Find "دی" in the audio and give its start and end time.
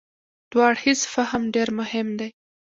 2.19-2.29